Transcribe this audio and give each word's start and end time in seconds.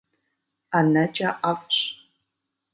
ӀэнэкӀэ 0.71 1.29
ӀэфӀщ. 1.41 1.77